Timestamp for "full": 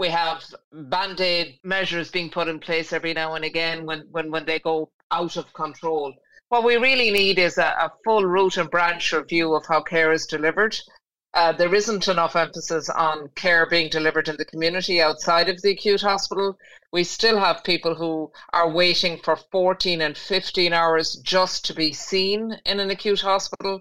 8.02-8.24